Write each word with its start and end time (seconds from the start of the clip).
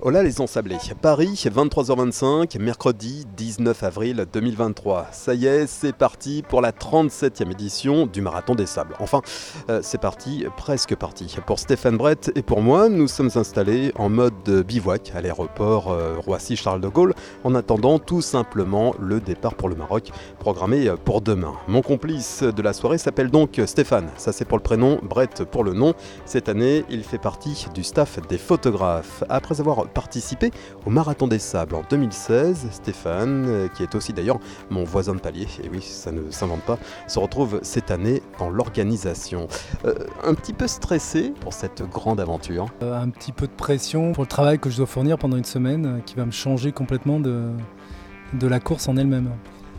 Hola 0.00 0.22
les 0.22 0.40
ensablés, 0.40 0.76
Paris, 1.02 1.34
23h25, 1.44 2.60
mercredi 2.60 3.26
19 3.36 3.82
avril 3.82 4.26
2023. 4.32 5.08
Ça 5.10 5.34
y 5.34 5.46
est, 5.46 5.66
c'est 5.66 5.92
parti 5.92 6.44
pour 6.48 6.60
la 6.60 6.70
37e 6.70 7.50
édition 7.50 8.06
du 8.06 8.20
Marathon 8.20 8.54
des 8.54 8.66
Sables. 8.66 8.94
Enfin, 9.00 9.22
euh, 9.68 9.80
c'est 9.82 10.00
parti, 10.00 10.46
presque 10.56 10.94
parti. 10.94 11.36
Pour 11.44 11.58
Stéphane 11.58 11.96
Brett 11.96 12.30
et 12.36 12.42
pour 12.42 12.62
moi, 12.62 12.88
nous 12.88 13.08
sommes 13.08 13.30
installés 13.34 13.90
en 13.96 14.08
mode 14.08 14.48
bivouac 14.64 15.10
à 15.16 15.20
l'aéroport 15.20 15.90
euh, 15.90 16.14
Roissy-Charles 16.24 16.80
de 16.80 16.88
Gaulle, 16.88 17.12
en 17.42 17.56
attendant 17.56 17.98
tout 17.98 18.22
simplement 18.22 18.94
le 19.00 19.18
départ 19.18 19.56
pour 19.56 19.68
le 19.68 19.74
Maroc, 19.74 20.12
programmé 20.38 20.86
euh, 20.86 20.94
pour 20.94 21.22
demain. 21.22 21.54
Mon 21.66 21.82
complice 21.82 22.44
de 22.44 22.62
la 22.62 22.72
soirée 22.72 22.98
s'appelle 22.98 23.32
donc 23.32 23.60
Stéphane, 23.66 24.10
ça 24.16 24.30
c'est 24.30 24.44
pour 24.44 24.58
le 24.58 24.62
prénom, 24.62 25.00
Brett 25.02 25.42
pour 25.42 25.64
le 25.64 25.72
nom. 25.72 25.94
Cette 26.24 26.48
année, 26.48 26.84
il 26.88 27.02
fait 27.02 27.18
partie 27.18 27.66
du 27.74 27.82
staff 27.82 28.20
des 28.28 28.38
photographes. 28.38 29.24
Après 29.28 29.60
avoir 29.60 29.87
participé 29.88 30.50
au 30.86 30.90
Marathon 30.90 31.26
des 31.26 31.38
Sables 31.38 31.74
en 31.74 31.82
2016. 31.88 32.68
Stéphane, 32.70 33.44
euh, 33.46 33.68
qui 33.68 33.82
est 33.82 33.94
aussi 33.94 34.12
d'ailleurs 34.12 34.38
mon 34.70 34.84
voisin 34.84 35.14
de 35.14 35.20
palier, 35.20 35.46
et 35.62 35.68
oui, 35.68 35.82
ça 35.82 36.12
ne 36.12 36.30
s'invente 36.30 36.62
pas, 36.62 36.78
se 37.06 37.18
retrouve 37.18 37.60
cette 37.62 37.90
année 37.90 38.22
dans 38.38 38.50
l'organisation. 38.50 39.48
Euh, 39.84 39.94
un 40.24 40.34
petit 40.34 40.52
peu 40.52 40.66
stressé 40.66 41.32
pour 41.40 41.52
cette 41.52 41.82
grande 41.82 42.20
aventure. 42.20 42.66
Euh, 42.82 43.00
un 43.00 43.08
petit 43.10 43.32
peu 43.32 43.46
de 43.46 43.52
pression 43.52 44.12
pour 44.12 44.24
le 44.24 44.28
travail 44.28 44.58
que 44.58 44.70
je 44.70 44.76
dois 44.76 44.86
fournir 44.86 45.18
pendant 45.18 45.36
une 45.36 45.44
semaine, 45.44 46.02
qui 46.06 46.14
va 46.14 46.24
me 46.24 46.30
changer 46.30 46.72
complètement 46.72 47.20
de, 47.20 47.50
de 48.34 48.46
la 48.46 48.60
course 48.60 48.88
en 48.88 48.96
elle-même. 48.96 49.30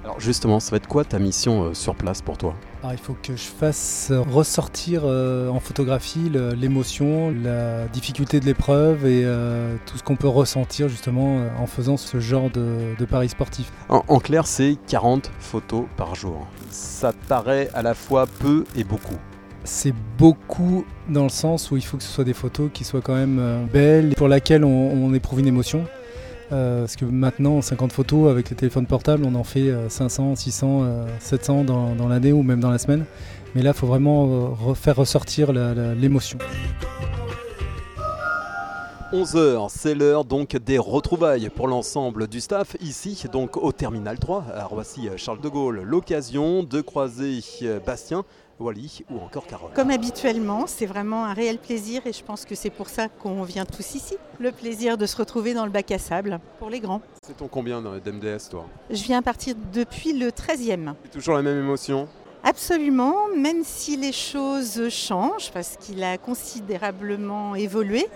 Alors 0.03 0.19
justement, 0.19 0.59
ça 0.59 0.71
va 0.71 0.77
être 0.77 0.87
quoi 0.87 1.03
ta 1.03 1.19
mission 1.19 1.73
sur 1.73 1.95
place 1.95 2.21
pour 2.21 2.37
toi? 2.37 2.55
Il 2.91 2.97
faut 2.97 3.15
que 3.21 3.35
je 3.35 3.43
fasse 3.43 4.11
ressortir 4.11 5.01
euh, 5.03 5.49
en 5.49 5.59
photographie 5.59 6.31
l'émotion, 6.57 7.33
la 7.43 7.87
difficulté 7.87 8.39
de 8.39 8.45
l'épreuve 8.45 9.05
et 9.05 9.23
euh, 9.25 9.75
tout 9.85 9.97
ce 9.97 10.03
qu'on 10.03 10.15
peut 10.15 10.27
ressentir 10.27 10.87
justement 10.87 11.39
euh, 11.39 11.49
en 11.59 11.67
faisant 11.67 11.97
ce 11.97 12.19
genre 12.19 12.49
de, 12.49 13.05
paris 13.05 13.29
sportif. 13.29 13.71
En, 13.89 14.19
clair, 14.19 14.45
c'est 14.45 14.77
40 14.87 15.31
photos 15.39 15.85
par 15.97 16.15
jour. 16.15 16.47
Ça 16.69 17.11
paraît 17.27 17.69
à 17.73 17.81
la 17.81 17.93
fois 17.93 18.27
peu 18.27 18.63
et 18.75 18.83
beaucoup. 18.83 19.17
C'est 19.63 19.93
beaucoup 20.17 20.85
dans 21.09 21.23
le 21.23 21.29
sens 21.29 21.71
où 21.71 21.77
il 21.77 21.83
faut 21.83 21.97
que 21.97 22.03
ce 22.03 22.09
soit 22.09 22.23
des 22.23 22.33
photos 22.33 22.69
qui 22.73 22.83
soient 22.83 23.01
quand 23.01 23.15
même 23.15 23.67
belles, 23.71 24.13
pour 24.15 24.27
lesquelles 24.27 24.63
on 24.63 25.13
éprouve 25.13 25.41
une 25.41 25.47
émotion. 25.47 25.85
Euh, 26.51 26.81
parce 26.81 26.95
que 26.95 27.05
maintenant, 27.05 27.61
50 27.61 27.91
photos 27.91 28.29
avec 28.29 28.49
les 28.49 28.55
téléphones 28.55 28.87
portables, 28.87 29.23
on 29.25 29.35
en 29.35 29.43
fait 29.43 29.71
500, 29.89 30.35
600, 30.35 31.05
700 31.19 31.63
dans, 31.63 32.07
l'année 32.07 32.31
ou 32.31 32.43
même 32.43 32.59
dans 32.59 32.71
la 32.71 32.79
semaine. 32.79 33.05
Mais 33.55 33.61
là, 33.61 33.71
il 33.71 33.77
faut 33.77 33.87
vraiment 33.87 34.55
euh, 34.69 34.73
faire 34.73 34.95
ressortir 34.95 35.51
l'émotion. 35.51 36.37
11h, 39.11 39.69
c'est 39.69 39.95
l'heure 39.95 40.23
donc 40.23 40.55
des 40.55 40.77
retrouvailles 40.77 41.49
pour 41.49 41.67
l'ensemble 41.67 42.27
du 42.27 42.39
staff 42.41 42.77
ici 42.79 43.23
donc 43.31 43.57
au 43.57 43.71
terminal 43.71 44.19
3 44.19 44.45
à 44.53 44.65
Roissy 44.65 45.09
Charles 45.17 45.41
de 45.41 45.49
Gaulle. 45.49 45.81
L'occasion 45.81 46.61
de 46.61 46.79
croiser 46.81 47.39
Bastien 47.83 48.23
Wally 48.59 49.03
ou 49.09 49.19
encore 49.19 49.47
Carole. 49.47 49.71
Comme 49.73 49.89
habituellement, 49.91 50.67
c'est 50.67 50.85
vraiment 50.85 51.25
un 51.25 51.33
réel 51.33 51.57
plaisir 51.57 52.05
et 52.05 52.13
je 52.13 52.23
pense 52.23 52.45
que 52.45 52.55
c'est 52.55 52.69
pour 52.69 52.89
ça 52.89 53.07
qu'on 53.07 53.43
vient 53.43 53.65
tous 53.65 53.95
ici. 53.95 54.17
Le 54.39 54.51
plaisir 54.51 54.97
de 54.97 55.05
se 55.05 55.15
retrouver 55.17 55.53
dans 55.53 55.65
le 55.65 55.71
bac 55.71 55.91
à 55.91 55.97
sable 55.97 56.39
pour 56.59 56.69
les 56.69 56.79
grands. 56.79 57.01
C'est 57.25 57.37
ton 57.37 57.47
combien 57.47 57.81
d'MDS 57.81 58.49
toi? 58.49 58.65
Je 58.89 59.03
viens 59.03 59.21
partir 59.21 59.55
depuis 59.73 60.13
le 60.13 60.29
13e. 60.29 60.93
C'est 61.03 61.11
toujours 61.11 61.35
la 61.35 61.41
même 61.41 61.59
émotion? 61.59 62.07
Absolument, 62.43 63.27
même 63.35 63.63
si 63.63 63.97
les 63.97 64.13
choses 64.13 64.89
changent, 64.89 65.51
parce 65.51 65.75
qu'il 65.77 66.03
a 66.03 66.17
considérablement 66.17 67.55
évolué. 67.55 68.07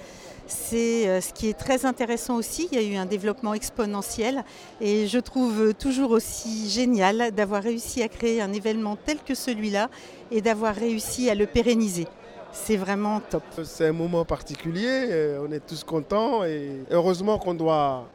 C'est 0.47 1.07
euh, 1.07 1.21
ce 1.21 1.33
qui 1.33 1.49
est 1.49 1.57
très 1.57 1.85
intéressant 1.85 2.35
aussi. 2.35 2.67
Il 2.71 2.81
y 2.81 2.85
a 2.85 2.87
eu 2.87 2.95
un 2.95 3.05
développement 3.05 3.53
exponentiel 3.53 4.43
et 4.81 5.07
je 5.07 5.19
trouve 5.19 5.73
toujours 5.73 6.11
aussi 6.11 6.69
génial 6.69 7.31
d'avoir 7.31 7.63
réussi 7.63 8.01
à 8.01 8.07
créer 8.07 8.41
un 8.41 8.51
événement 8.51 8.97
tel 8.97 9.17
que 9.19 9.35
celui-là 9.35 9.89
et 10.31 10.41
d'avoir 10.41 10.75
réussi 10.75 11.29
à 11.29 11.35
le 11.35 11.45
pérenniser. 11.45 12.07
C'est 12.51 12.77
vraiment 12.77 13.19
top. 13.19 13.43
C'est 13.63 13.87
un 13.87 13.93
moment 13.93 14.25
particulier, 14.25 15.07
euh, 15.09 15.45
on 15.47 15.51
est 15.51 15.65
tous 15.65 15.83
contents 15.83 16.43
et 16.43 16.83
heureusement 16.91 17.39
qu'on 17.39 17.55
doit 17.55 18.07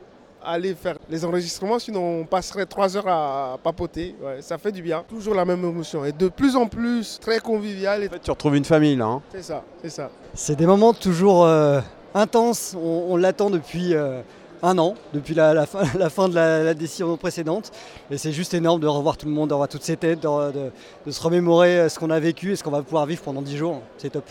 aller 0.48 0.74
faire 0.74 0.96
les 1.08 1.24
enregistrements, 1.24 1.78
sinon 1.78 2.20
on 2.20 2.24
passerait 2.24 2.66
trois 2.66 2.96
heures 2.96 3.08
à 3.08 3.58
papoter. 3.62 4.14
ça 4.40 4.58
fait 4.58 4.72
du 4.72 4.82
bien. 4.82 5.04
Toujours 5.08 5.34
la 5.34 5.44
même 5.44 5.64
émotion 5.64 6.04
et 6.04 6.12
de 6.12 6.28
plus 6.28 6.56
en 6.56 6.66
plus 6.66 7.18
très 7.20 7.38
convivial. 7.40 8.08
tu 8.22 8.30
retrouves 8.30 8.56
une 8.56 8.64
famille 8.64 8.96
là. 8.96 9.06
Hein. 9.06 9.22
c'est 9.32 9.42
ça, 9.42 9.64
c'est 9.82 9.90
ça. 9.90 10.10
C'est 10.34 10.56
des 10.56 10.66
moments 10.66 10.92
toujours 10.92 11.44
euh, 11.44 11.80
intense. 12.14 12.76
On, 12.80 13.16
l'attend 13.16 13.50
depuis 13.50 13.94
euh, 13.94 14.20
un 14.62 14.78
an, 14.78 14.94
depuis 15.12 15.34
la, 15.34 15.66
fin, 16.10 16.28
de 16.28 16.34
la, 16.34 16.74
décision 16.74 17.16
précédente. 17.16 17.70
Et 18.10 18.18
c'est 18.18 18.32
juste 18.32 18.54
énorme 18.54 18.80
de 18.80 18.86
revoir 18.86 19.16
tout 19.16 19.26
le 19.26 19.32
monde, 19.32 19.48
de 19.48 19.54
revoir 19.54 19.68
toutes 19.68 19.82
ces 19.82 19.96
têtes, 19.96 20.20
de, 20.20 20.70
de 21.06 21.10
se 21.10 21.20
remémorer 21.22 21.80
euh, 21.80 21.88
ce 21.88 21.98
qu'on 21.98 22.10
a 22.10 22.20
vécu 22.20 22.52
et 22.52 22.56
ce 22.56 22.64
qu'on 22.64 22.70
va 22.70 22.82
pouvoir 22.82 23.06
vivre 23.06 23.22
pendant 23.22 23.42
10 23.42 23.56
jours. 23.56 23.82
C'est 23.98 24.10
top. 24.10 24.24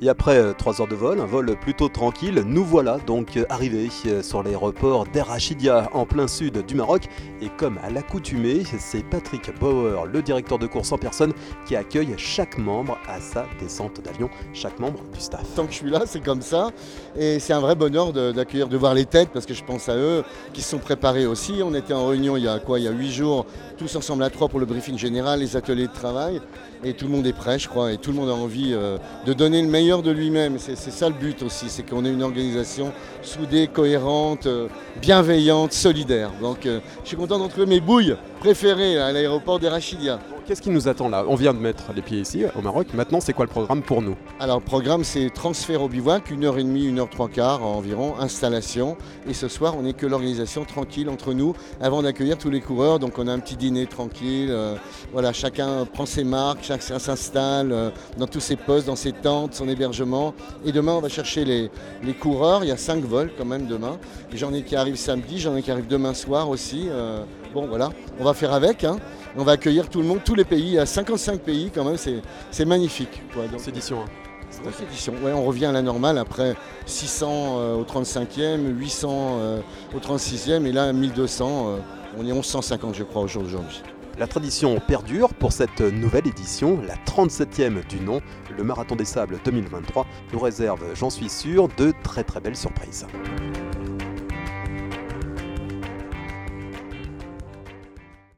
Et 0.00 0.08
après 0.08 0.54
3 0.54 0.80
euh, 0.80 0.82
heures 0.82 0.88
de 0.88 0.94
vol, 0.94 1.20
un 1.20 1.26
vol 1.26 1.56
plutôt 1.60 1.88
tranquille, 1.88 2.44
nous 2.46 2.64
voilà 2.64 2.98
donc 3.04 3.36
euh, 3.36 3.44
arrivés 3.48 3.88
euh, 4.06 4.22
sur 4.22 4.44
l'aéroport 4.44 5.06
d'Erachidia 5.06 5.90
en 5.92 6.06
plein 6.06 6.28
sud 6.28 6.64
du 6.64 6.76
Maroc. 6.76 7.08
Et 7.42 7.48
comme 7.56 7.78
à 7.82 7.90
l'accoutumée, 7.90 8.62
c'est 8.78 9.02
Patrick 9.02 9.58
Bauer, 9.58 10.06
le 10.06 10.22
directeur 10.22 10.60
de 10.60 10.68
course 10.68 10.92
en 10.92 10.98
personne, 10.98 11.32
qui 11.66 11.74
accueille 11.74 12.14
chaque 12.16 12.58
membre 12.58 12.96
à 13.08 13.20
sa 13.20 13.46
descente 13.60 14.00
d'avion, 14.00 14.30
chaque 14.52 14.78
membre 14.78 15.00
du 15.12 15.18
staff. 15.18 15.42
Tant 15.56 15.66
que 15.66 15.72
je 15.72 15.78
suis 15.78 15.90
là, 15.90 16.02
c'est 16.06 16.22
comme 16.22 16.42
ça. 16.42 16.70
Et 17.18 17.40
c'est 17.40 17.52
un 17.52 17.60
vrai 17.60 17.74
bonheur 17.74 18.12
d'accueillir, 18.12 18.68
de, 18.68 18.76
voir 18.76 18.94
les 18.94 19.04
têtes, 19.04 19.30
parce 19.32 19.46
que 19.46 19.54
je 19.54 19.64
pense 19.64 19.88
à 19.88 19.96
eux, 19.96 20.22
qui 20.52 20.62
se 20.62 20.70
sont 20.70 20.78
préparés 20.78 21.26
aussi. 21.26 21.60
On 21.64 21.74
était 21.74 21.94
en 21.94 22.06
réunion 22.06 22.36
il 22.36 22.44
y 22.44 22.48
a 22.48 22.60
quoi? 22.60 22.78
Il 22.78 22.84
y 22.84 22.88
a 22.88 22.92
8 22.92 23.10
jours, 23.10 23.46
tous 23.76 23.96
ensemble 23.96 24.22
à 24.22 24.30
trois 24.30 24.48
pour 24.48 24.60
le 24.60 24.66
briefing 24.66 24.96
général, 24.96 25.40
les 25.40 25.56
ateliers 25.56 25.88
de 25.88 25.92
travail. 25.92 26.40
Et 26.84 26.92
tout 26.92 27.06
le 27.06 27.10
monde 27.10 27.26
est 27.26 27.32
prêt, 27.32 27.58
je 27.58 27.68
crois, 27.68 27.92
et 27.92 27.96
tout 27.96 28.12
le 28.12 28.16
monde 28.16 28.30
a 28.30 28.34
envie 28.34 28.70
de 28.70 29.32
donner 29.32 29.60
le 29.60 29.68
meilleur 29.68 29.87
de 29.96 30.10
lui-même. 30.10 30.58
C'est 30.58 30.76
ça 30.76 31.08
le 31.08 31.14
but 31.14 31.42
aussi, 31.42 31.70
c'est 31.70 31.82
qu'on 31.82 32.04
ait 32.04 32.12
une 32.12 32.22
organisation 32.22 32.92
soudée, 33.22 33.68
cohérente, 33.68 34.46
euh, 34.46 34.68
bienveillante, 35.00 35.72
solidaire. 35.72 36.30
Donc 36.42 36.66
euh, 36.66 36.80
je 37.02 37.08
suis 37.08 37.16
content 37.16 37.38
d'en 37.38 37.48
trouver 37.48 37.66
mes 37.66 37.80
bouilles 37.80 38.14
préférées 38.40 38.98
à 38.98 39.10
l'aéroport 39.12 39.58
d'Erachidia. 39.58 40.18
Qu'est-ce 40.48 40.62
qui 40.62 40.70
nous 40.70 40.88
attend 40.88 41.10
là? 41.10 41.26
On 41.28 41.34
vient 41.34 41.52
de 41.52 41.58
mettre 41.58 41.92
les 41.94 42.00
pieds 42.00 42.20
ici 42.20 42.44
au 42.56 42.62
Maroc. 42.62 42.86
Maintenant, 42.94 43.20
c'est 43.20 43.34
quoi 43.34 43.44
le 43.44 43.50
programme 43.50 43.82
pour 43.82 44.00
nous? 44.00 44.16
Alors, 44.40 44.60
le 44.60 44.64
programme, 44.64 45.04
c'est 45.04 45.28
transfert 45.28 45.82
au 45.82 45.90
bivouac, 45.90 46.30
une 46.30 46.46
heure 46.46 46.56
et 46.56 46.64
demie, 46.64 46.86
une 46.86 47.00
heure 47.00 47.10
trois 47.10 47.28
quarts 47.28 47.62
environ, 47.62 48.18
installation. 48.18 48.96
Et 49.28 49.34
ce 49.34 49.46
soir, 49.46 49.76
on 49.76 49.82
n'est 49.82 49.92
que 49.92 50.06
l'organisation 50.06 50.64
tranquille 50.64 51.10
entre 51.10 51.34
nous 51.34 51.52
avant 51.82 52.00
d'accueillir 52.00 52.38
tous 52.38 52.48
les 52.48 52.62
coureurs. 52.62 52.98
Donc, 52.98 53.18
on 53.18 53.28
a 53.28 53.32
un 53.34 53.40
petit 53.40 53.56
dîner 53.56 53.84
tranquille. 53.84 54.48
Euh, 54.50 54.76
voilà, 55.12 55.34
chacun 55.34 55.84
prend 55.84 56.06
ses 56.06 56.24
marques, 56.24 56.60
chacun 56.62 56.98
s'installe 56.98 57.70
euh, 57.70 57.90
dans 58.16 58.26
tous 58.26 58.40
ses 58.40 58.56
postes, 58.56 58.86
dans 58.86 58.96
ses 58.96 59.12
tentes, 59.12 59.52
son 59.52 59.68
hébergement. 59.68 60.32
Et 60.64 60.72
demain, 60.72 60.92
on 60.92 61.00
va 61.00 61.10
chercher 61.10 61.44
les, 61.44 61.70
coureurs. 62.14 62.64
Il 62.64 62.68
y 62.68 62.72
a 62.72 62.78
cinq 62.78 63.04
vols 63.04 63.32
quand 63.36 63.44
même 63.44 63.66
demain. 63.66 63.98
J'en 64.32 64.54
ai 64.54 64.62
qui 64.62 64.76
arrivent 64.76 64.96
samedi, 64.96 65.40
j'en 65.40 65.54
ai 65.56 65.62
qui 65.62 65.70
arrivent 65.70 65.88
demain 65.88 66.14
soir 66.14 66.48
aussi. 66.48 66.86
Euh, 66.88 67.22
bon, 67.52 67.66
voilà, 67.66 67.90
on 68.18 68.24
va 68.24 68.34
faire 68.34 68.52
avec. 68.52 68.84
Hein. 68.84 68.96
On 69.36 69.44
va 69.44 69.52
accueillir 69.52 69.88
tout 69.88 70.00
le 70.00 70.06
monde, 70.06 70.20
tous 70.24 70.34
les 70.34 70.44
pays. 70.44 70.62
Il 70.62 70.72
y 70.72 70.78
a 70.78 70.86
55 70.86 71.40
pays 71.40 71.70
quand 71.74 71.84
même, 71.84 71.96
c'est 71.96 72.64
magnifique. 72.64 73.22
Cette 73.58 73.68
édition. 73.68 74.00
Hein. 74.00 74.70
édition. 74.82 75.14
Ouais, 75.22 75.32
on 75.32 75.44
revient 75.44 75.66
à 75.66 75.72
la 75.72 75.82
normale 75.82 76.18
après 76.18 76.56
600 76.86 77.28
euh, 77.30 77.74
au 77.74 77.84
35e, 77.84 78.76
800 78.76 79.08
euh, 79.10 79.60
au 79.94 79.98
36e 79.98 80.64
et 80.66 80.72
là 80.72 80.92
1200. 80.92 81.66
Euh, 81.68 81.78
on 82.18 82.26
est 82.26 82.32
1150 82.32 82.94
je 82.94 83.04
crois 83.04 83.22
aujourd'hui. 83.22 83.82
La 84.18 84.26
tradition 84.26 84.80
perdure 84.80 85.32
pour 85.32 85.52
cette 85.52 85.80
nouvelle 85.80 86.26
édition, 86.26 86.80
la 86.84 86.96
37e 86.96 87.86
du 87.86 88.00
nom. 88.00 88.20
Le 88.56 88.64
Marathon 88.64 88.96
des 88.96 89.04
Sables 89.04 89.38
2023 89.44 90.06
nous 90.32 90.40
réserve, 90.40 90.80
j'en 90.94 91.10
suis 91.10 91.28
sûr, 91.28 91.68
de 91.76 91.92
très 92.02 92.24
très 92.24 92.40
belles 92.40 92.56
surprises. 92.56 93.06